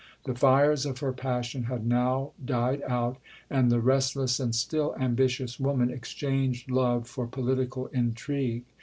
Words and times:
The 0.23 0.33
fires 0.33 0.87
of 0.87 0.97
her 0.97 1.13
passion 1.13 1.65
had 1.65 1.85
now 1.85 2.31
died 2.43 2.81
out, 2.87 3.17
and 3.51 3.69
the 3.71 3.79
restless 3.79 4.39
and 4.39 4.55
still 4.55 4.95
ambitious 4.99 5.59
woman 5.59 5.91
exchanged 5.91 6.71
love 6.71 7.05
for 7.07 7.27
political 7.27 7.85
intrigue. 7.93 8.63